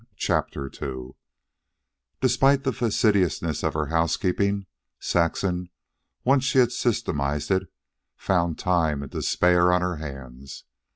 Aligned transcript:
CHAPTER 0.17 0.65
II 0.81 1.11
Despite 2.21 2.63
the 2.63 2.73
fastidiousness 2.73 3.63
of 3.63 3.75
her 3.75 3.85
housekeeping, 3.93 4.65
Saxon, 4.99 5.69
once 6.23 6.43
she 6.43 6.57
had 6.57 6.71
systematized 6.71 7.51
it, 7.51 7.71
found 8.15 8.57
time 8.57 9.03
and 9.03 9.11
to 9.11 9.21
spare 9.21 9.71
on 9.71 9.81
her 9.83 9.97
hands. 9.97 10.63